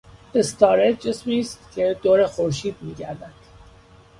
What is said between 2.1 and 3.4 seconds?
خورشید میگردد.